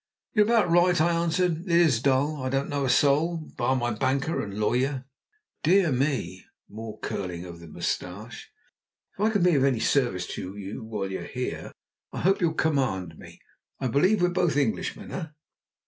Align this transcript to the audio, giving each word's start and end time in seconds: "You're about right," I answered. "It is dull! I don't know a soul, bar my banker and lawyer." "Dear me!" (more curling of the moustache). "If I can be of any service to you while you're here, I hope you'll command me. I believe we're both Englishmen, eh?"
"You're 0.33 0.45
about 0.45 0.67
right," 0.71 0.99
I 0.99 1.11
answered. 1.13 1.65
"It 1.67 1.77
is 1.79 2.01
dull! 2.01 2.41
I 2.41 2.49
don't 2.49 2.69
know 2.69 2.85
a 2.85 2.89
soul, 2.89 3.37
bar 3.55 3.75
my 3.75 3.91
banker 3.91 4.41
and 4.41 4.57
lawyer." 4.59 5.05
"Dear 5.61 5.91
me!" 5.91 6.43
(more 6.67 6.97
curling 7.01 7.45
of 7.45 7.59
the 7.59 7.67
moustache). 7.67 8.49
"If 9.13 9.19
I 9.23 9.29
can 9.29 9.43
be 9.43 9.53
of 9.53 9.63
any 9.63 9.79
service 9.79 10.25
to 10.33 10.57
you 10.57 10.83
while 10.83 11.11
you're 11.11 11.21
here, 11.25 11.71
I 12.11 12.21
hope 12.21 12.41
you'll 12.41 12.55
command 12.55 13.19
me. 13.19 13.41
I 13.79 13.89
believe 13.89 14.23
we're 14.23 14.29
both 14.29 14.57
Englishmen, 14.57 15.11
eh?" 15.11 15.27